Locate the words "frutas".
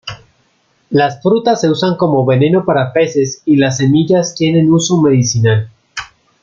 1.21-1.61